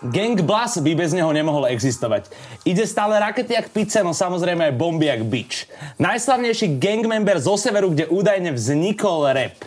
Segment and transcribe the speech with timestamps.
[0.00, 2.32] Gang Blast by bez neho nemohol existovať.
[2.64, 5.68] Ide stále rakety jak pice, no samozrejme aj bomby jak bič.
[6.00, 9.60] Najslavnejší gang member zo severu, kde údajne vznikol rap.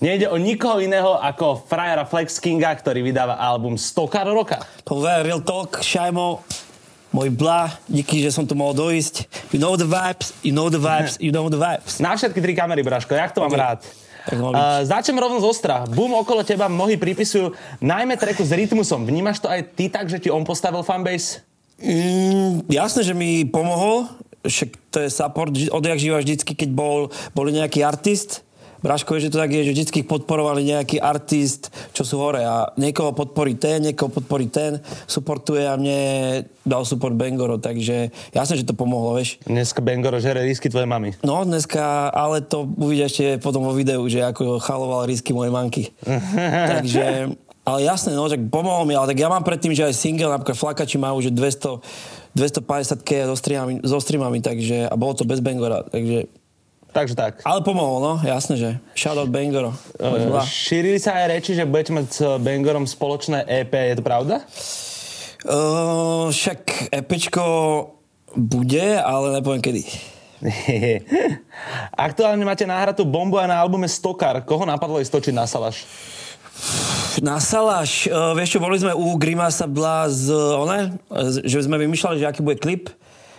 [0.00, 4.64] Nejde o nikoho iného ako frajera Flex Kinga, ktorý vydáva album Stokar roka.
[4.88, 6.40] Povedal Real Talk, Šajmo,
[7.12, 9.28] môj bla, díky, že som tu mohol dojsť.
[9.52, 12.00] You know the vibes, you know the vibes, you know the vibes.
[12.00, 13.60] Na všetky tri kamery, Braško, jak to mám Okay.
[13.60, 13.80] rád.
[14.32, 15.84] Uh, začnem rovno z ostra.
[15.84, 17.52] Boom okolo teba mnohí pripisujú
[17.84, 19.04] najmä treku s rytmusom.
[19.04, 21.44] Vnímaš to aj ty tak, že ti on postavil fanbase?
[21.76, 24.08] Mm, jasné, že mi pomohol,
[24.46, 28.40] však to je support vždy- odjak živa vždycky, keď bol, boli nejaký artist.
[28.84, 33.16] Braško že to tak je, že vždycky podporovali nejaký artist, čo sú hore a niekoho
[33.16, 34.76] podporí ten, niekoho podporí ten,
[35.08, 36.00] supportuje a mne
[36.68, 39.40] dal support Bangoro, takže jasné, že to pomohlo, vieš.
[39.48, 41.16] Dneska Bengoro žere risky tvojej mamy.
[41.24, 45.82] No, dneska, ale to uvidia ešte potom vo videu, že ako chaloval risky mojej manky.
[46.76, 47.32] Takže,
[47.64, 50.60] ale jasné, no, tak pomohol mi, ale tak ja mám predtým, že aj single, napríklad
[50.60, 51.80] Flakači majú, že 200,
[52.36, 56.28] 250 k so streamami, so streamami, takže, a bolo to bez Bangora, takže,
[56.94, 57.42] Takže tak.
[57.42, 58.70] ale pomohol, no, jasné, že.
[58.94, 59.74] Shoutout Bangoro.
[59.98, 64.46] Uh, šírili sa aj reči, že budete mať s Bengorom spoločné EP, je to pravda?
[65.42, 67.44] Uh, však EPčko
[68.38, 69.82] bude, ale nepoviem kedy.
[72.06, 74.46] Aktuálne máte nahratú bombu aj na albume Stokar.
[74.46, 75.82] Koho napadlo ísť točiť na Salaš?
[77.18, 80.94] Na Salaš, uh, vieš čo, boli sme u Grimasa Bla z, one,
[81.42, 82.94] že sme vymýšľali, že aký bude klip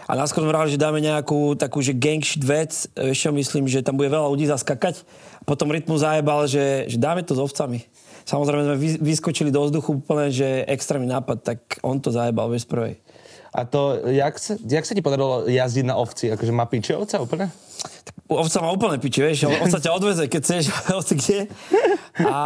[0.05, 3.97] a náskôr sme vrali, že dáme nejakú takú, že gang vec, čo, myslím, že tam
[3.97, 5.01] bude veľa ľudí zaskakať.
[5.49, 7.81] Potom Rytmu zajebal, že, že dáme to s ovcami.
[8.25, 12.65] Samozrejme sme vy, vyskočili do vzduchu úplne, že extrémny nápad, tak on to zajebal bez
[12.65, 13.01] prvej.
[13.55, 16.27] A to, jak sa, jak sa ti podarilo jazdiť na ovci?
[16.33, 17.49] Akože má piče ovca úplne?
[18.27, 20.63] Ovca má úplne piči, vieš, ovca ťa odveze, keď chceš,
[20.97, 21.39] hoci kde.
[22.25, 22.37] A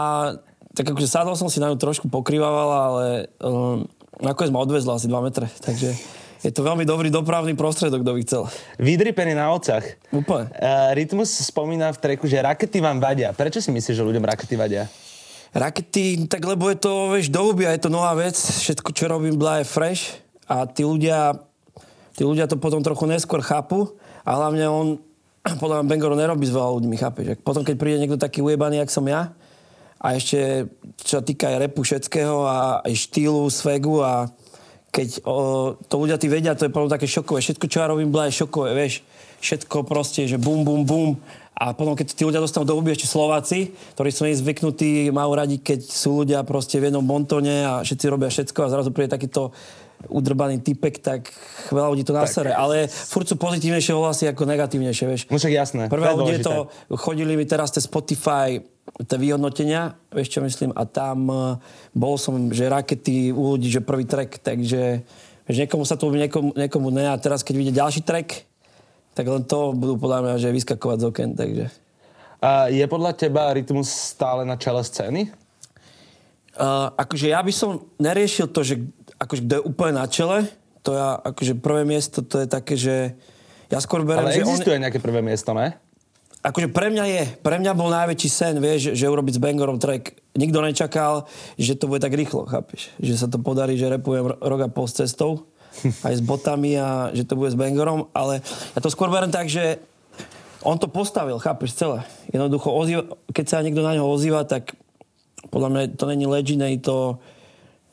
[0.78, 3.06] tak akože sadol som si na ňu trošku pokrývavala, ale
[3.42, 3.84] um,
[4.22, 5.96] nakoniec ma odvezla asi 2 metre, takže
[6.40, 8.44] je to veľmi dobrý dopravný prostredok, kto by chcel.
[8.80, 9.84] Vydripený na ovcach.
[10.08, 10.48] Úplne.
[10.56, 13.36] Uh, Rytmus spomína v treku, že rakety vám vadia.
[13.36, 14.88] Prečo si myslíš, že ľuďom rakety vadia?
[15.52, 19.36] Rakety, tak lebo je to, vieš, do a je to nová vec, všetko, čo robím,
[19.36, 20.16] blá je fresh
[20.48, 21.42] a tí ľudia,
[22.16, 23.92] tí ľudia to potom trochu neskôr chápu
[24.24, 24.88] a hlavne on,
[25.62, 27.26] podľa mňa Bengoro nerobí s veľa ľuďmi, chápeš?
[27.44, 29.34] Potom, keď príde niekto taký ujebaný, jak som ja,
[30.00, 30.72] a ešte,
[31.04, 34.32] čo týka aj repu všetkého a aj štýlu, svegu a
[34.90, 37.42] keď o, to ľudia tí vedia, to je potom také šokové.
[37.46, 39.06] Všetko, čo ja robím, blá je šokové, vieš.
[39.40, 41.16] Všetko proste, že bum, bum, bum.
[41.60, 45.60] A potom, keď tí ľudia dostanú do huby ešte Slováci, ktorí sú zvyknutí, majú radi,
[45.60, 49.52] keď sú ľudia proste v jednom bontone a všetci robia všetko a zrazu príde takýto
[50.08, 51.28] udrbaný typek, tak
[51.74, 52.56] veľa ľudí to nasere.
[52.56, 55.22] Ale furt sú pozitívnejšie hlasy ako negatívnejšie, vieš.
[55.28, 55.84] No však jasné.
[55.92, 56.56] Prvé to je to,
[56.96, 58.64] chodili mi teraz cez Spotify
[58.98, 61.38] tie vyhodnotenia, vieš čo myslím, a tam eh,
[61.94, 65.06] bol som, že rakety u ľudí, že prvý track, takže
[65.46, 68.50] vieš, niekomu sa to niekomu, niekomu ne, a teraz keď vidie ďalší track,
[69.14, 71.66] tak len to budú podľa mňa, že vyskakovať z oken, takže...
[72.40, 75.28] A je podľa teba Rytmus stále na čele scény?
[76.60, 78.80] Uh, akože ja by som neriešil to, že
[79.20, 80.48] akože kto je úplne na čele,
[80.82, 83.14] to ja, akože prvé miesto, to je také, že
[83.70, 85.76] ja skôr beriem, Ale že on, existuje nejaké prvé miesto, ne?
[86.40, 87.24] Akože pre mňa je.
[87.44, 90.16] Pre mňa bol najväčší sen, vieš, že, urobiť s Bangorom track.
[90.40, 91.28] Nikto nečakal,
[91.60, 92.96] že to bude tak rýchlo, chápeš?
[93.04, 95.52] Že sa to podarí, že repujem ro- rok a pol s cestou,
[96.08, 98.40] aj s botami a že to bude s Bangorom, ale
[98.72, 99.84] ja to skôr beriem tak, že
[100.64, 102.08] on to postavil, chápeš, celé.
[102.32, 104.76] Jednoducho, ozýva, keď sa niekto na ňo ozýva, tak
[105.52, 107.20] podľa mňa to není legit, není to,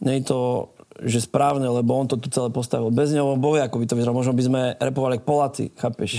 [0.02, 0.70] není to
[1.04, 2.88] že správne, lebo on to tu celé postavil.
[2.88, 4.16] Bez neho bol ako by to vyzeralo.
[4.16, 6.10] Možno by sme repovali ako Poláci, chápeš?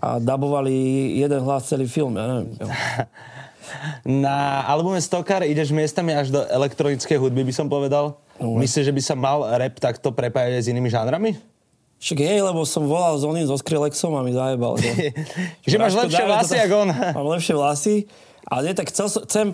[0.00, 0.72] A dabovali
[1.16, 2.48] jeden hlas celý film, ja neviem.
[2.60, 2.68] jo.
[4.04, 8.20] Na albume Stokar ideš miestami až do elektronickej hudby, by som povedal.
[8.42, 11.38] Myslíš, že by sa mal rap takto prepájať s inými žánrami?
[12.02, 14.74] Však hej, lebo som volal s oným, so Skrillexom a mi zajebal.
[14.74, 14.90] Že,
[15.70, 16.90] Že máš lepšie vlasy ako on.
[16.90, 17.94] Mám lepšie vlasy.
[18.50, 19.46] Ale nie, tak chcel, chcem,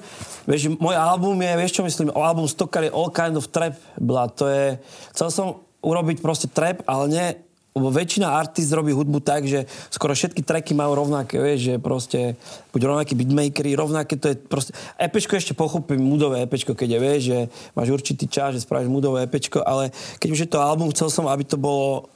[0.49, 4.29] vieš, môj album je, vieš čo myslím, album Stokar je all kind of trap, bla,
[4.33, 4.81] to je,
[5.13, 5.47] chcel som
[5.85, 7.27] urobiť proste trap, ale nie,
[7.79, 12.19] lebo väčšina artist robí hudbu tak, že skoro všetky tracky majú rovnaké, vieš, že proste
[12.75, 17.21] buď rovnakí beatmakery, rovnaké, to je proste, EPčko ešte pochopím, moodové EPčko, keď je, vieš,
[17.31, 17.39] že
[17.79, 21.31] máš určitý čas, že spravíš moodové EPčko, ale keď už je to album, chcel som,
[21.31, 22.11] aby to bolo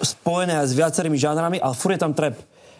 [0.00, 2.34] spojené aj s viacerými žánrami, ale furt je tam trap.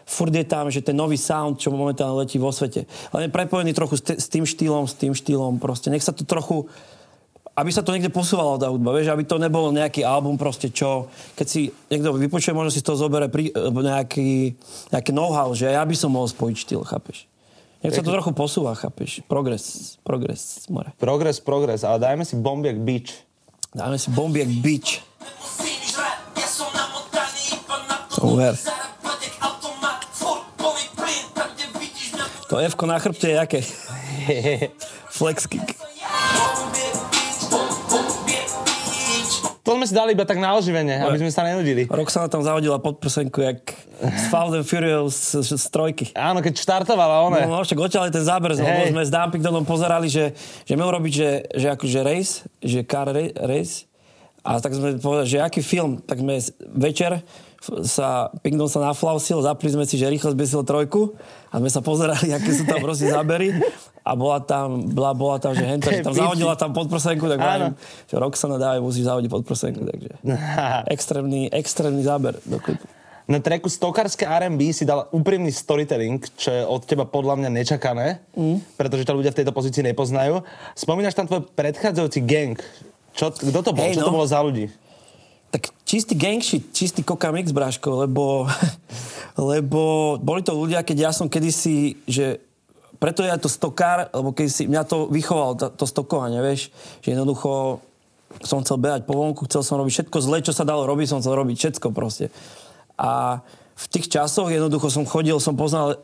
[0.06, 2.86] Furt je tam, že ten nový sound, čo momentálne letí vo svete.
[3.10, 6.14] Ale je prepojený trochu s, t- s tým štýlom, s tým štýlom, proste nech sa
[6.14, 6.68] to trochu
[7.52, 11.12] aby sa to niekde posúvalo tá hudba, vieš, aby to nebolo nejaký album proste, čo,
[11.36, 14.56] keď si niekto vypočuje, možno si z toho zobere pri, nejaký,
[14.88, 17.28] nejaký know-how, že ja by som mohol spojiť štýl, chápeš?
[17.84, 19.20] Nech sa to trochu posúva, chápeš?
[19.28, 20.94] Progres, progres, more.
[20.96, 23.10] Progres, progres, ale dajme si Bombiak Beach.
[23.74, 25.04] Dáme si Bombiak Beach.
[28.16, 28.54] To uver.
[32.52, 33.60] To f na chrbte je aké?
[35.08, 35.72] Flex kick.
[39.64, 41.88] To sme si dali iba tak na oživenie, aby sme sa nenudili.
[41.88, 43.72] Roxana tam zahodila podprsenku, jak
[44.04, 46.12] z Fast and Furious z, z trojky.
[46.12, 47.48] Áno, keď štartovala ona.
[47.48, 48.92] No, no však odtiaľ ten záber, Hej.
[48.92, 50.36] sme s Dan Pigdonom pozerali, že,
[50.68, 53.88] že my urobiť, že, že akože race, že car ra- race.
[54.42, 56.42] A tak sme povedali, že aký film, tak sme
[56.74, 57.22] večer
[57.62, 61.14] sa, Pigdon sa naflausil, zapli sme si, že rýchlo zbesil trojku
[61.54, 63.54] a sme sa pozerali, aké sú tam proste zábery.
[64.02, 67.78] A bola tam, bola, bola tam, že henta, že tam zahodila tam podprsenku, tak vravím,
[68.10, 70.10] že Roxana dávaj, musíš zahodiť podprsenku, takže
[70.94, 72.82] extrémny, extrémny záber do klipu.
[73.30, 78.18] Na treku Stokarské R&B si dal úprimný storytelling, čo je od teba podľa mňa nečakané,
[78.34, 78.74] mm.
[78.74, 80.42] pretože ťa ľudia v tejto pozícii nepoznajú.
[80.74, 82.58] Spomínaš tam tvoj predchádzajúci gang.
[83.12, 83.84] Čo, kto to bol?
[83.84, 84.16] Hej, čo to no.
[84.20, 84.72] bolo za ľudí?
[85.52, 88.48] Tak čistý gang shit, čistý Coca Mix, bráško, lebo,
[89.52, 92.40] lebo boli to ľudia, keď ja som kedysi, že
[92.96, 96.70] preto je to stokár, lebo keď si, mňa to vychovalo, to, to stokovanie, vieš,
[97.02, 97.82] že jednoducho
[98.40, 101.20] som chcel behať po vonku, chcel som robiť všetko zlé, čo sa dalo robiť, som
[101.20, 102.32] chcel robiť všetko proste.
[102.96, 103.42] A
[103.76, 106.00] v tých časoch jednoducho som chodil, som poznal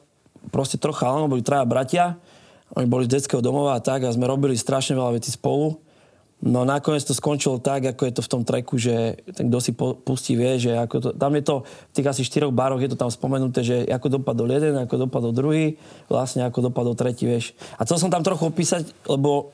[0.50, 2.04] proste troch chalanov, boli traja bratia,
[2.76, 5.80] oni boli z detského domova a tak a sme robili strašne veľa vecí spolu.
[6.38, 9.74] No nakoniec to skončilo tak, ako je to v tom treku, že ten, kto si
[9.74, 12.94] po, pustí, vie, že ako to, tam je to v tých asi štyroch baroch je
[12.94, 15.74] to tam spomenuté, že ako dopadol jeden, ako dopadol druhý,
[16.06, 17.58] vlastne ako dopadol tretí, vieš.
[17.74, 19.50] A chcel som tam trochu opísať, lebo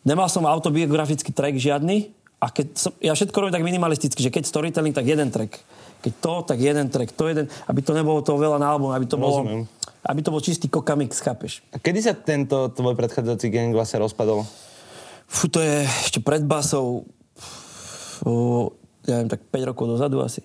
[0.00, 2.08] nemal som autobiografický track žiadny
[2.40, 5.60] a keď som, ja všetko robím tak minimalisticky, že keď storytelling, tak jeden track.
[6.00, 9.04] Keď to, tak jeden track, to jeden, aby to nebolo toho veľa na album, aby
[9.04, 9.68] to bolo, Rozumiem.
[10.08, 11.60] aby to bol čistý kokamix, chápeš?
[11.74, 14.48] A kedy sa tento tvoj predchádzajúci gang vlastne rozpadol?
[15.28, 17.04] Fú, to je ešte pred basou,
[19.04, 20.40] ja neviem, tak 5 rokov dozadu asi.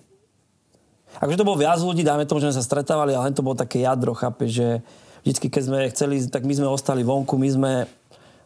[1.18, 3.56] Akože to bolo viac ľudí, dáme tomu, že sme sa stretávali, ale len to bolo
[3.56, 4.84] také jadro, chápe, že
[5.24, 7.72] vždycky, keď sme chceli, tak my sme ostali vonku, my sme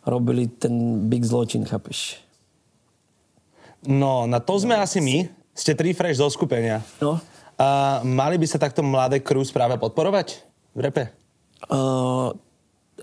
[0.06, 2.22] robili ten big zločin, chápeš?
[3.82, 5.26] No, na to sme asi my.
[5.54, 6.82] Ste tri fresh zo skupenia.
[7.02, 7.18] No.
[7.58, 10.38] A mali by sa takto mladé crew práve podporovať
[10.74, 11.04] v repe?
[11.66, 12.30] Uh,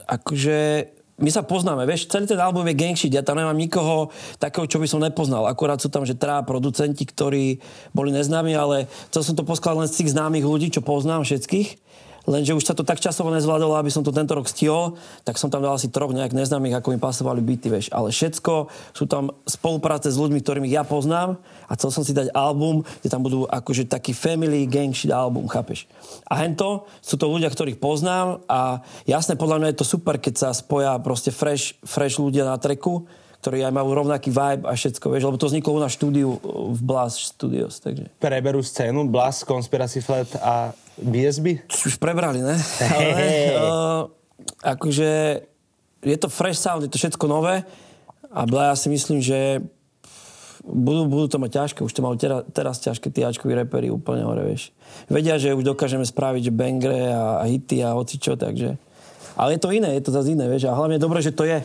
[0.07, 4.67] akože my sa poznáme, vieš, celý ten album je gang ja tam nemám nikoho takého,
[4.67, 5.47] čo by som nepoznal.
[5.47, 7.63] Akurát sú tam, že traja producenti, ktorí
[7.95, 11.79] boli neznámi, ale chcel som to poskladať len z tých známych ľudí, čo poznám všetkých.
[12.25, 15.53] Lenže už sa to tak časovo nezvládalo, aby som to tento rok stihol, tak som
[15.53, 17.87] tam dal asi troch nejak neznámych, ako mi pasovali byty, vieš.
[17.93, 21.37] Ale všetko sú tam spolupráce s ľuďmi, ktorými ja poznám
[21.69, 25.45] a chcel som si dať album, kde tam budú akože taký family gang shit album,
[25.45, 25.85] chápeš?
[26.25, 30.33] A hento sú to ľudia, ktorých poznám a jasne, podľa mňa je to super, keď
[30.35, 33.05] sa spoja proste fresh, fresh ľudia na treku,
[33.45, 36.41] ktorí aj majú rovnaký vibe a všetko, vieš, lebo to vzniklo nás štúdiu
[36.73, 38.09] v Blast Studios, takže...
[38.17, 41.61] Preberú scénu Blast, Conspiracy Flat a BSB?
[41.69, 42.57] Už prebrali, ne?
[42.81, 43.21] Ale
[43.53, 44.01] uh,
[44.65, 45.45] akože
[46.01, 47.61] je to fresh sound, je to všetko nové
[48.33, 49.61] a ja si myslím, že
[50.65, 54.25] budú, budú to mať ťažké, už to majú teraz, teraz ťažké tí Ačkoví repery úplne
[54.25, 54.73] hore, vieš.
[55.05, 58.73] Vedia, že už dokážeme spraviť, že bangre a, a hity a hocičo, takže...
[59.37, 60.65] Ale je to iné, je to zase iné, vieš.
[60.65, 61.61] A hlavne je dobré, že to je.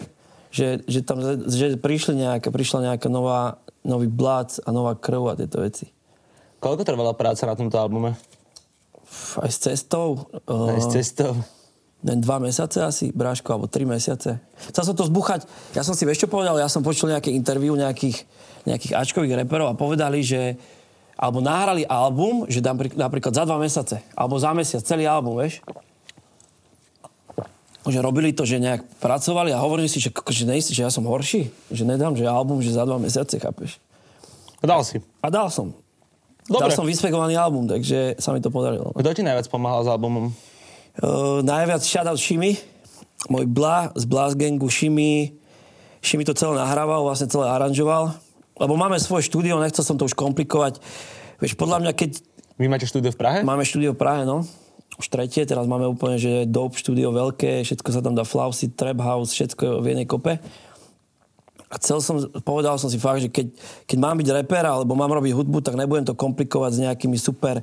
[0.50, 5.38] Že, že tam že prišli nejaká, prišla nejaká nová, nový blác a nová krv a
[5.38, 5.86] tieto veci.
[6.58, 8.18] Koľko trvala práca na tomto albume?
[9.38, 10.26] Aj s cestou.
[10.46, 11.32] Aj s uh, cestou.
[12.00, 14.40] len dva mesiace asi, Bráško, alebo tri mesiace.
[14.72, 15.44] Chcel som to zbuchať.
[15.76, 18.24] Ja som si čo povedal, ja som počul nejaké interviu nejakých,
[18.64, 20.56] nejakých Ačkových reperov a povedali, že
[21.20, 25.60] alebo nahrali album, že dám napríklad za dva mesiace, alebo za mesiac, celý album, vieš.
[27.80, 31.08] Že robili to, že nejak pracovali a hovorili si, že, že, nejsi, že ja som
[31.08, 33.80] horší, že nedám, že album, že za dva mesiace, chápeš.
[34.60, 35.00] Dal si.
[35.24, 35.72] A dal som.
[36.44, 36.68] Dobre.
[36.68, 38.92] Dal som vyspekovaný album, takže sa mi to podarilo.
[38.92, 40.28] Kto ti najviac pomáhal s albumom?
[41.00, 42.60] Uh, najviac shoutout Šimi,
[43.32, 45.32] môj Bla z Blast Gangu Šimi.
[46.04, 48.12] Šimi to celé nahrával, vlastne celé aranžoval.
[48.60, 50.82] Lebo máme svoje štúdio, nechcel som to už komplikovať.
[51.40, 52.20] Vieš, podľa mňa, keď
[52.60, 53.38] Vy máte štúdio v Prahe?
[53.40, 54.44] máme štúdio v Prahe, no,
[55.00, 59.00] už tretie, teraz máme úplne, že dope štúdio veľké, všetko sa tam dá flausy, trap
[59.00, 60.36] house, všetko v jednej kope.
[61.70, 63.46] A chcel som, povedal som si fakt, že keď,
[63.86, 67.62] keď mám byť reper alebo mám robiť hudbu, tak nebudem to komplikovať s nejakými super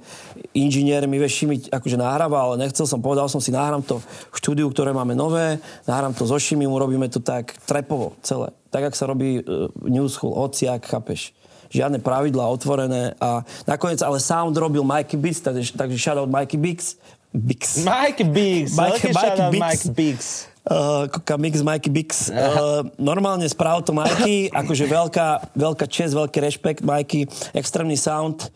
[0.55, 3.99] inžiniermi, vieš, Šimi akože nahráva, ale nechcel som, povedal som si, nahrám to
[4.31, 8.55] v štúdiu, ktoré máme nové, nahrám to so Šimi, robíme to tak trepovo celé.
[8.71, 11.35] Tak, ak sa robí uh, New School, hociak, chápeš
[11.67, 16.95] žiadne pravidlá otvorené a nakoniec ale sound robil Mikey Bix, takže, takže shoutout Mikey Bix.
[17.37, 17.85] Bix.
[17.85, 19.61] Mikey Bix, Mikey, Mikey Bix.
[19.61, 20.19] Mikey Bix.
[20.67, 21.07] Uh,
[21.39, 22.09] Mix, Mikey Bix.
[22.27, 28.51] Uh, normálne správ to Mikey, akože veľká, veľká čest, veľký rešpekt Mikey, extrémny sound.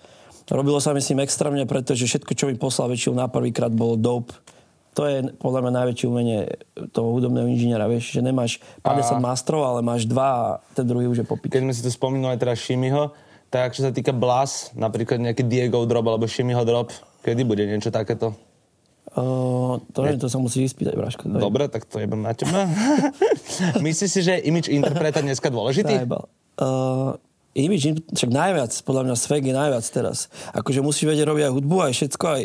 [0.51, 4.35] Robilo sa myslím extrémne, pretože všetko, čo mi poslal väčšinou na prvýkrát, bolo dope.
[4.99, 6.51] To je podľa mňa najväčšie umenie
[6.91, 9.23] toho hudobného inžiniera, vieš, že nemáš 50 a...
[9.23, 10.45] mastrov, ale máš dva a
[10.75, 11.55] ten druhý už je popík.
[11.55, 13.15] Keď sme si tu spomínali teraz Shimiho,
[13.47, 16.91] tak čo sa týka Blas, napríklad nejaký Diego drop alebo Shimiho drop,
[17.23, 18.35] kedy bude niečo takéto?
[19.11, 21.27] Uh, to, ne, to sa musí vyspýtať, Braško.
[21.35, 22.63] Dobre, tak to jebem na teba.
[23.85, 26.07] Myslíš si, že je imič interpreta dneska dôležitý?
[26.55, 27.19] Uh,
[27.51, 30.31] imič, však najviac, podľa mňa svek je najviac teraz.
[30.55, 32.41] Akože musíš vedieť robiť aj hudbu, aj všetko, aj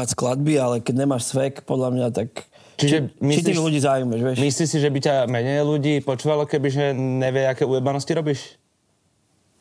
[0.00, 4.20] mať skladby, ale keď nemáš svek, podľa mňa, tak Čiže myslíš, či tých ľudí zaujímaš,
[4.22, 4.38] vieš?
[4.38, 8.54] Myslíš si, že by ťa menej ľudí počúvalo, keby že nevie, aké ujebanosti robíš?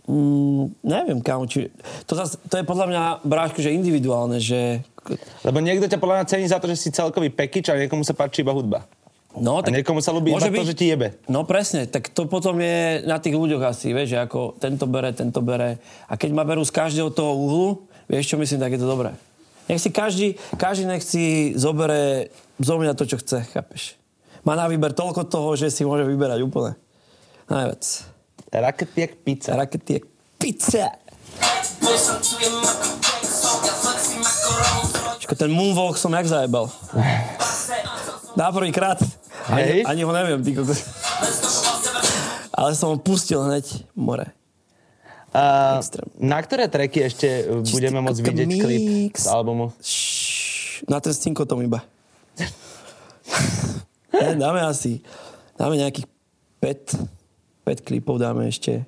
[0.05, 1.67] Mm, neviem, kam, či...
[2.05, 4.85] To, zas, to je podľa mňa, Bráško, že individuálne, že...
[5.43, 8.17] Lebo niekto ťa podľa mňa cení za to, že si celkový pekič a niekomu sa
[8.17, 8.83] páči iba hudba.
[9.37, 11.13] No, tak a niekomu sa ľúbi iba byť, to, že ti jebe.
[11.29, 15.13] No presne, tak to potom je na tých ľuďoch asi, vieš, že ako tento bere,
[15.13, 15.77] tento bere.
[16.09, 17.67] A keď ma berú z každého toho uhlu,
[18.09, 19.13] vieš čo myslím, tak je to dobré.
[19.67, 23.99] Nech si každý, každý nech si zobere zo mňa to, čo chce, chápeš.
[24.47, 26.79] Má na výber toľko toho, že si môže vyberať úplne.
[27.51, 27.83] Najviac.
[28.47, 29.59] Raketiek pizza.
[29.59, 30.07] Raketiek
[30.39, 30.95] pizza.
[35.35, 36.71] Ten moonwalk som jak zajebal.
[38.37, 39.01] Na prvý krát.
[39.47, 40.83] Ani, ani ho neviem, ty kokos.
[42.53, 44.31] Ale som ho pustil hneď more.
[45.35, 45.83] Uh,
[46.17, 48.63] na ktoré treky ešte Čistý budeme môcť vidieť mix.
[48.63, 49.75] klip z albumu?
[50.89, 51.83] Na ten s tom iba.
[54.17, 55.03] ne, dáme asi,
[55.59, 56.07] dáme nejakých
[56.63, 58.87] 5 5 klipov dáme ešte.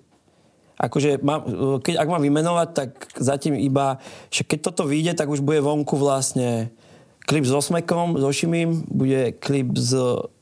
[0.80, 1.44] Akože, má,
[1.84, 4.00] keď, ak mám vymenovať, tak zatím iba,
[4.32, 6.72] že keď toto vyjde, tak už bude vonku vlastne
[7.28, 9.92] klip s Osmekom, s Ošimím, bude klip s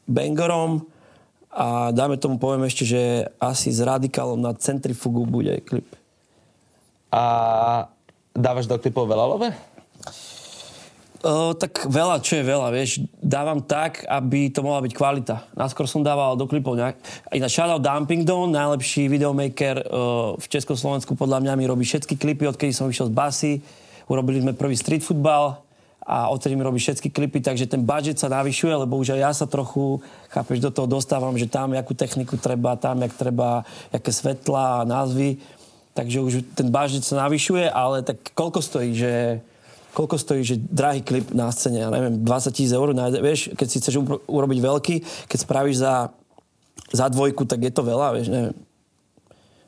[0.05, 0.85] Bangerom
[1.49, 3.01] a dáme tomu poviem ešte, že
[3.41, 5.89] asi s Radikálom na Centrifugu bude klip.
[7.09, 7.89] A
[8.37, 9.49] dávaš do klipov veľa love?
[11.59, 13.03] Tak veľa, čo je veľa, vieš.
[13.19, 15.43] Dávam tak, aby to mohla byť kvalita.
[15.59, 16.95] Náskôr som dával do klipov nejak...
[17.35, 22.47] Ináč shoutout Dumping Down, najlepší videomaker uh, v Československu podľa mňa mi robí všetky klipy,
[22.47, 23.53] odkedy som vyšiel z basy.
[24.07, 25.59] Urobili sme prvý street football
[26.07, 29.31] a odtedy mi robí všetky klipy, takže ten budget sa navyšuje, lebo už aj ja
[29.35, 29.99] sa trochu,
[30.31, 34.87] chápeš, do toho dostávam, že tam, jakú techniku treba, tam, jak treba, jaké svetla a
[34.87, 35.43] názvy.
[35.91, 39.43] Takže už ten budget sa navyšuje, ale tak koľko stojí, že
[39.97, 43.81] koľko stojí, že drahý klip na scéne, ja neviem, 20 tisíc eur, vieš, keď si
[43.81, 43.97] chceš
[44.29, 46.13] urobiť veľký, keď spravíš za,
[46.93, 48.53] za dvojku, tak je to veľa, vieš, neviem.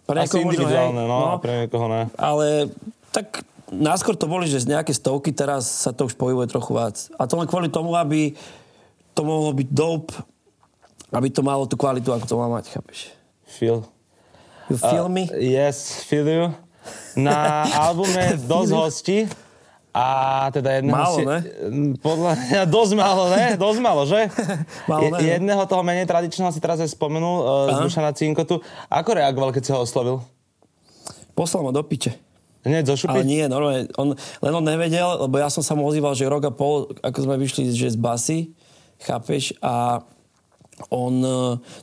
[0.05, 2.13] Pre Asi individuálne, hej, no, no, pre niekoho ne.
[2.13, 2.69] Ale
[3.09, 3.41] tak
[3.73, 6.97] náskôr to boli, že z nejaké stovky, teraz sa to už pohybuje trochu viac.
[7.17, 8.37] A to len kvôli tomu, aby
[9.17, 10.13] to mohlo byť dope,
[11.09, 13.13] aby to malo tú kvalitu, ako to má mať, chápeš?
[13.49, 13.81] Feel.
[14.69, 15.25] You feel uh, me?
[15.41, 16.53] Yes, feel you.
[17.17, 19.17] Na albume dosť hostí.
[19.99, 21.23] A teda jedného málo, si...
[21.27, 21.39] ne?
[22.07, 23.45] Podľa mňa dosť málo, ne?
[23.59, 24.31] Dosť málo, že?
[24.91, 25.19] málo, ne?
[25.19, 28.63] Jedného toho menej tradičného si teraz aj spomenul, uh, z Dušana Cinkotu.
[28.87, 30.23] Ako reagoval, keď si ho oslovil?
[31.35, 32.15] Poslal ma do piče.
[32.63, 36.11] Nie, zo Ale nie, normálne, on, len on nevedel, lebo ja som sa mu ozýval,
[36.11, 38.51] že rok a pol, ako sme vyšli že z basy,
[38.99, 40.03] chápeš, a
[40.91, 41.23] on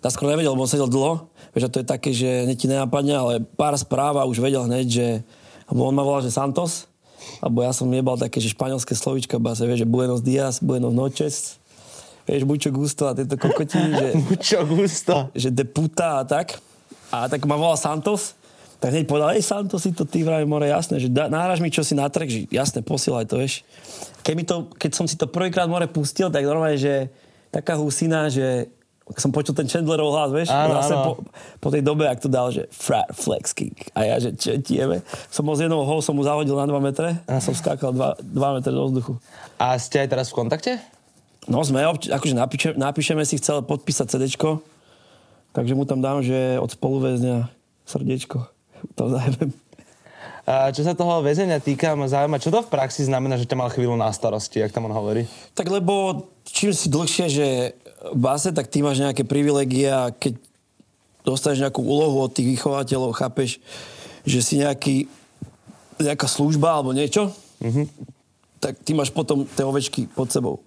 [0.05, 2.69] nás skoro nevedel, lebo on sedel dlho, vieš, a to je také, že ne ti
[2.69, 5.09] nenapadne, ale pár správ a už vedel hneď, že,
[5.73, 6.85] lebo on ma volal, že Santos,
[7.41, 11.61] alebo ja som nebal také, že španielské slovička, base, vieš, že Buenos Dias, Buenos noches,
[12.27, 14.09] vieš, mucho gusto a tieto kokotiny, že...
[14.19, 15.15] mucho gusto.
[15.33, 16.59] Že de puta a tak.
[17.15, 18.35] A tak ma volal Santos,
[18.83, 21.81] tak hneď povedal, ej Santos, si to ty vraj more, jasné, že náraž mi čo
[21.81, 23.65] si na trek, že jasné, posielaj to, vieš.
[24.21, 27.09] Keď, mi to, keď som si to prvýkrát more pustil, tak normálne, že
[27.49, 28.69] taká husina, že
[29.15, 30.51] som počul ten Chandlerov hlas, vieš?
[30.51, 30.97] Áno, áno.
[30.99, 31.13] Po,
[31.63, 33.95] po, tej dobe, ak to dal, že Frat Flex Kick.
[33.95, 35.07] A ja, že čo tieme.
[35.31, 38.57] Som z jednou hol som mu zahodil na 2 metre a som skákal 2, 2
[38.59, 39.15] metre do vzduchu.
[39.63, 40.83] A ste aj teraz v kontakte?
[41.47, 44.59] No sme, akože napíše, napíšeme si, chcel podpísať CDčko,
[45.55, 47.47] takže mu tam dám, že od spoluväzňa
[47.87, 48.43] srdiečko.
[48.99, 49.55] To zajmem.
[50.47, 53.59] A čo sa toho väzenia týka, ma zaujíma, čo to v praxi znamená, že ťa
[53.59, 55.27] mal chvíľu na starosti, jak tam on hovorí?
[55.59, 57.47] Tak lebo čím si dlhšie, že
[58.15, 60.39] base, tak ty máš nejaké privilegia, keď
[61.27, 63.59] dostaneš nejakú úlohu od tých vychovateľov, chápeš,
[64.23, 65.11] že si nejaký,
[65.99, 67.87] nejaká služba alebo niečo, mm-hmm.
[68.63, 70.63] tak ty máš potom tie ovečky pod sebou.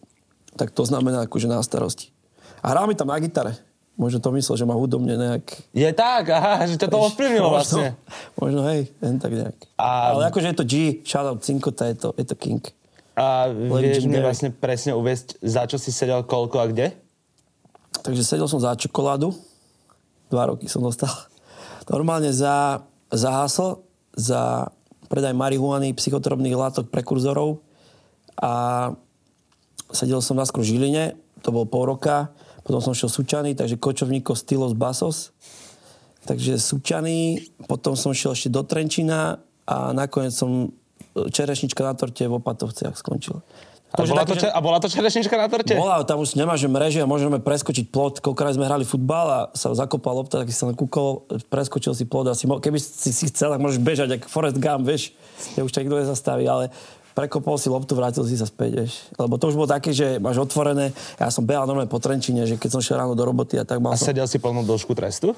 [0.60, 2.12] Tak to znamená akože na starosti.
[2.60, 3.56] A hrá mi tam na gitare.
[4.00, 5.44] Možno to myslel, že má hudobne nejak...
[5.76, 8.00] Je tak, aha, že ťa to ovplyvnilo vlastne.
[8.40, 9.56] Možno, hej, len tak nejak.
[9.76, 10.16] A...
[10.16, 12.64] Ale akože je to G, shoutout Cinkota, je to, je to King.
[13.20, 16.96] A vieš mi vlastne presne uviesť, za čo si sedel, koľko a kde?
[18.06, 19.34] Takže sedel som za čokoládu.
[20.30, 21.12] Dva roky som dostal.
[21.90, 23.82] Normálne za, za hasl,
[24.14, 24.70] za
[25.10, 27.66] predaj marihuany, psychotropných látok, prekurzorov.
[28.38, 28.94] A
[29.90, 32.30] sedel som na skôr Žiline, to bol pol roka
[32.70, 35.34] potom som šiel Sučany, takže Kočovníko, Stylos, Basos.
[36.30, 42.30] Takže Sučany, potom som šiel ešte do Trenčina a nakoniec som e, čerešnička na torte
[42.30, 43.42] v Opatovciach skončil.
[43.90, 44.46] To, a, bola to, že...
[44.46, 45.74] a bola to čerešnička na torte?
[45.74, 48.22] Bola, tam už nemáš mreže a môžeme preskočiť plot.
[48.22, 52.30] Koľkokrát sme hrali futbal a sa zakopal lopta, tak si sa kúkol, preskočil si plot
[52.30, 55.10] a si, keby si, si chcel, tak môžeš bežať, ako Forest Gump, vieš.
[55.58, 56.70] Ja už tak nikto nezastaví, ale
[57.18, 58.94] prekopol si loptu, vrátil si sa späť, vieš.
[59.18, 62.62] Lebo to už bolo také, že máš otvorené, ja som behal normálne po Trenčine, že
[62.62, 64.32] keď som šiel ráno do roboty a tak mal A sedel som...
[64.32, 65.34] si plnú dĺžku trestu?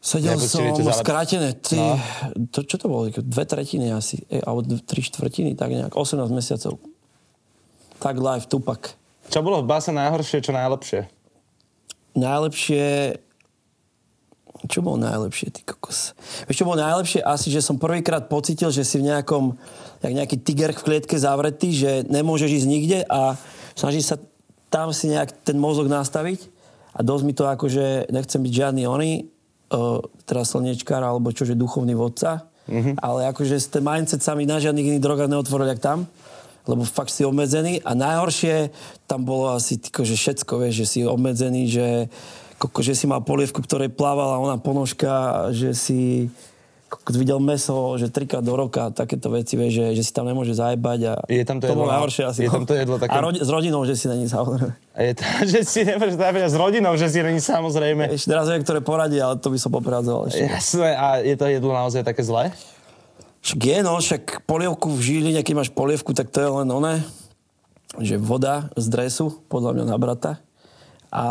[0.00, 0.64] Sedel som
[0.96, 2.00] skrátené, tri, no.
[2.48, 6.80] to, čo to bolo, dve tretiny asi, e, alebo tri štvrtiny, tak nejak, 18 mesiacov.
[8.00, 8.96] Tak live, tupak.
[9.28, 11.06] Čo bolo v base najhoršie, čo najlepšie?
[12.16, 12.86] Najlepšie,
[14.66, 16.16] čo bolo najlepšie, ty kokos?
[16.48, 17.20] Vieš, čo bolo najlepšie?
[17.22, 19.54] Asi, že som prvýkrát pocitil, že si v nejakom
[20.00, 23.36] jak nejaký tiger v klietke zavretý, že nemôžeš ísť nikde a
[23.76, 24.16] snaží sa
[24.72, 26.48] tam si nejak ten mozog nastaviť
[26.96, 29.28] a dosť mi to ako, že nechcem byť žiadny oný,
[29.76, 32.96] uh, teraz slnečkár alebo čože duchovný vodca, mm-hmm.
[32.96, 36.08] ale akože ten mindset sa mi na žiadnych iných drogách neotvoril, jak tam
[36.68, 38.72] lebo fakt si obmedzený a najhoršie
[39.08, 41.88] tam bolo asi tyko, že všetko, vieš, že si obmedzený, že,
[42.60, 46.28] koko, že si mal polievku, ktorej plávala ona ponožka, že si
[46.90, 50.50] keď videl meso, že trikrát do roka, takéto veci, vieš, že, že si tam nemôže
[50.58, 52.40] zajebať a je tam to, to jedlo, bolo najhoršie asi.
[52.42, 53.14] Je tam to jedlo také...
[53.14, 54.74] A rodi, s rodinou, že si není samozrejme.
[54.74, 55.22] A je to,
[55.54, 58.10] že si nemôže zajebať a s rodinou, že si není samozrejme.
[58.10, 60.50] Ešte teraz viem, ktoré poradí, ale to by som popradzoval ešte.
[60.50, 62.50] Jasné, a je to jedlo naozaj také zlé?
[63.40, 67.00] Však je, no, však polievku v Žiline, keď máš polievku, tak to je len oné,
[67.96, 70.32] že voda z dresu, podľa mňa na brata.
[71.08, 71.24] A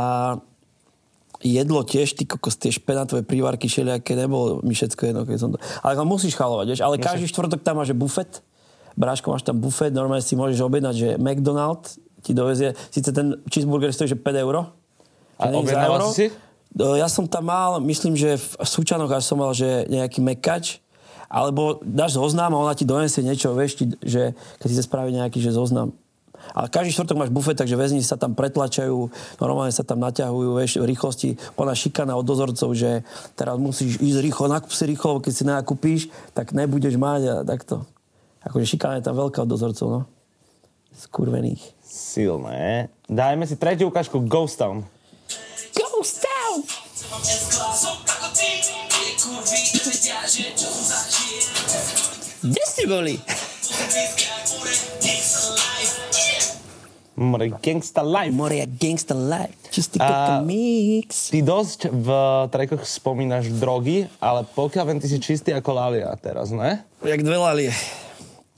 [1.39, 5.62] jedlo tiež, ty kokos, tie špenátové prívarky všelijaké, nebolo mi všetko jedno, keď som to...
[5.86, 8.41] Ale musíš chalovať, vieš, ale každý štvrtok tam máš bufet,
[9.00, 11.88] Bráško, máš tam bufet, normálne si môžeš objednať, že McDonald
[12.19, 14.76] ti dovezie, síce ten cheeseburger stojí, že 5 euro.
[15.39, 16.28] A objednával si?
[16.76, 20.84] Ja som tam mal, myslím, že v Súčanoch až som mal, že nejaký mekač,
[21.30, 25.39] alebo dáš zoznam a ona ti donesie niečo, vieš, že keď si sa spraví nejaký
[25.39, 25.94] že zoznam
[26.54, 30.72] ale každý štvrtok máš bufet, takže väzni sa tam pretlačajú, normálne sa tam naťahujú, vieš,
[30.82, 35.34] v rýchlosti, plná šikana od dozorcov, že teraz musíš ísť rýchlo, nakup si rýchlo, keď
[35.34, 36.02] si nakúpíš,
[36.34, 37.86] tak nebudeš mať a takto.
[38.46, 40.02] Akože šikana je tam veľká od dozorcov, no.
[40.96, 41.63] Skurvených.
[41.86, 42.92] Silné.
[43.08, 44.84] Dajme si tretiu ukážku Ghost Town.
[45.76, 47.99] Ghost Town!
[52.40, 53.20] Kde si boli?
[57.20, 58.32] More Gangsta Life.
[58.32, 59.68] More Gangsta Life.
[59.76, 61.36] Čistý uh, mix.
[61.36, 62.08] Ty dosť v
[62.48, 66.80] trackoch spomínaš drogy, ale pokiaľ viem, ty si čistý ako Lalia teraz, ne?
[67.04, 67.76] Jak dve Lalie.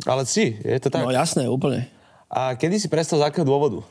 [0.06, 1.02] Ale si, je to tak?
[1.02, 1.90] No jasné, úplne.
[2.30, 3.82] A kedy si prestal, z akého dôvodu?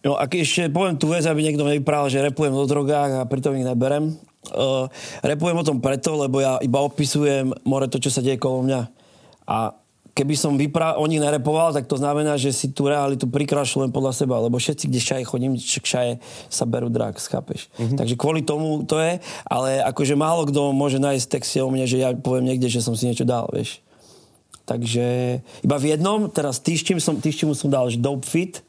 [0.00, 3.52] No a ešte poviem tú vec, aby niekto nevyprával, že repujem o drogách a pritom
[3.60, 4.16] ich neberem.
[4.52, 4.86] Uh,
[5.24, 8.80] repujem o tom preto, lebo ja iba opisujem more to, čo sa deje kolo mňa.
[9.48, 9.72] A
[10.18, 14.12] keby som vypra- o nich nerepoval, tak to znamená, že si tú realitu prikrášľujem podľa
[14.18, 16.18] seba, lebo všetci, kde šaje chodím, šaje
[16.50, 17.70] sa berú drak, chápeš?
[17.78, 17.98] Mm-hmm.
[18.02, 22.02] Takže kvôli tomu to je, ale akože málo kto môže nájsť texte o mne, že
[22.02, 23.78] ja poviem niekde, že som si niečo dal, vieš.
[24.66, 28.60] Takže iba v jednom, teraz týšťim som, týšťim som dal, že Dope Fit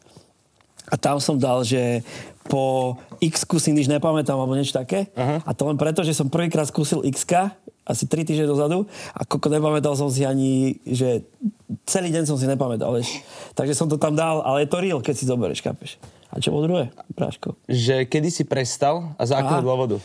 [0.90, 2.02] a tam som dal, že
[2.50, 5.14] po x si nič nepamätám alebo niečo také.
[5.14, 5.38] Uh-huh.
[5.46, 7.30] A to len preto, že som prvýkrát skúsil x
[7.90, 8.86] asi 3 týždne dozadu
[9.18, 11.26] a koko nepamätal som si ani, že
[11.90, 13.26] celý deň som si nepamätal, vieš.
[13.58, 15.98] Takže som to tam dal, ale je to real, keď si zoberieš, kapeš.
[16.30, 17.58] A čo bolo druhé, Práško?
[17.66, 19.98] Že kedy si prestal a z akého dôvodu?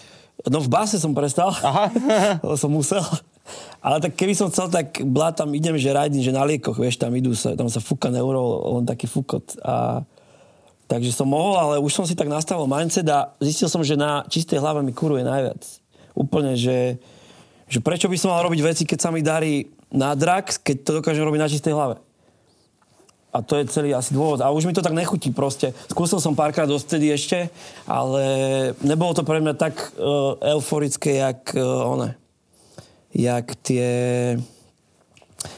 [0.48, 1.92] No v báse som prestal, Aha.
[2.44, 3.04] lebo som musel.
[3.84, 6.96] Ale tak keby som chcel, tak blá tam idem, že rajdím, že na liekoch, vieš,
[6.96, 9.60] tam idú sa, tam sa fúka neuro, len taký fúkot.
[9.60, 10.00] A
[10.94, 14.22] Takže som mohol, ale už som si tak nastavil mindset a zistil som, že na
[14.30, 15.60] čistej hlave mi kuruje najviac.
[16.14, 17.02] Úplne, že
[17.64, 20.90] že prečo by som mal robiť veci, keď sa mi darí na drak, keď to
[21.00, 21.96] dokážem robiť na čistej hlave.
[23.34, 24.38] a to je celý asi dôvod.
[24.38, 25.74] A už mi to tak nechutí proste.
[25.90, 27.50] Skúsil som párkrát dostedy ešte,
[27.82, 28.22] ale
[28.78, 32.14] nebolo to pre mňa tak uh, euforické, jak uh, one.
[33.10, 33.86] Jak tie...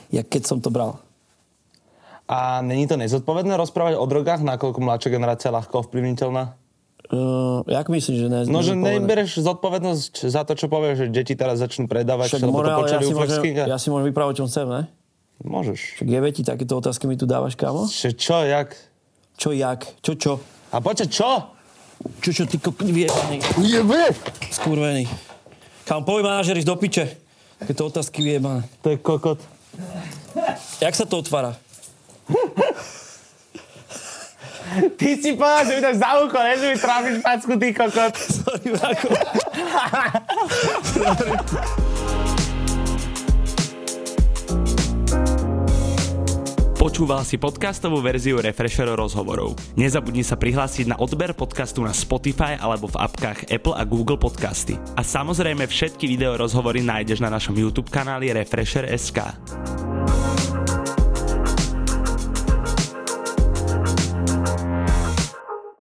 [0.09, 0.96] Jak keď som to bral.
[2.27, 6.59] A není to nezodpovedné rozprávať o drogách, nakoľko mladšia generácia ľahko ovplyvniteľná?
[7.07, 11.39] Uh, jak myslíš, že ne, No, že nebereš zodpovednosť za to, čo povieš, že deti
[11.39, 14.43] teraz začnú predávať, Však lebo to morál, ja, počuli si môžem, ja si môžem vyprávať,
[14.43, 14.83] čo chcem, ne?
[15.47, 16.03] Môžeš.
[16.03, 17.87] Však je veti, takéto otázky mi tu dávaš, kámo?
[17.87, 18.75] Čo, čo, jak?
[19.39, 19.87] Čo, jak?
[20.03, 20.33] Čo, čo?
[20.75, 21.31] A počkaj, čo?
[22.27, 23.39] Čo, čo, ty kokot vyjebaný?
[23.62, 24.11] Jebe!
[24.51, 25.07] Skurvený.
[25.87, 27.07] Kam, poviem manažer, ísť do piče.
[27.62, 28.67] Takéto otázky vyjebané.
[28.83, 29.39] To je kokot.
[30.83, 31.55] Jak sa to otvára?
[34.98, 38.14] Ty si povedal, že mi dáš za ucho, ne, že mi trápiš packu, ty kokot.
[38.16, 39.09] Sorry, bráko.
[46.76, 49.59] Počúval si podcastovú verziu Refresher rozhovorov.
[49.74, 54.79] Nezabudni sa prihlásiť na odber podcastu na Spotify alebo v apkách Apple a Google Podcasty.
[54.94, 59.18] A samozrejme všetky video rozhovory nájdeš na našom YouTube kanáli Refresher.sk.